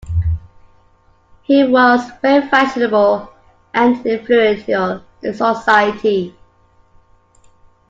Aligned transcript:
He 1.43 1.63
was 1.63 2.09
very 2.23 2.47
fashionable 2.49 3.31
and 3.75 4.03
influential 4.03 5.03
in 5.21 5.35
society. 5.35 6.35